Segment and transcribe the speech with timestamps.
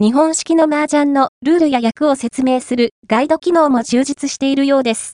[0.00, 5.06] 日本式の麻雀のルールや役を説明するガイド機能も充実しているようです。